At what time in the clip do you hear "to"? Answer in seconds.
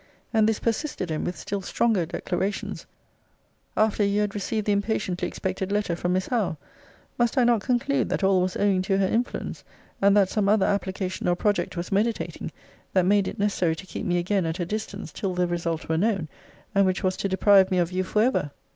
8.81-8.97, 13.75-13.85, 17.17-17.29